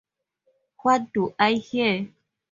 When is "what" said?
0.81-1.13